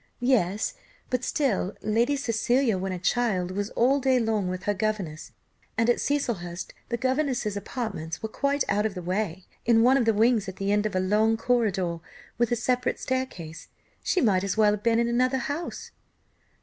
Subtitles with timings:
[0.23, 0.73] "Yes,
[1.11, 5.31] but still Lady Cecilia, when a child, was all day long with her governess,
[5.77, 10.05] and at Cecilhurst the governess's apartments were quite out of the way, in one of
[10.05, 11.99] the wings at the end of a long corridor,
[12.39, 13.67] with a separate staircase;
[14.03, 15.91] she might as well have been in another house."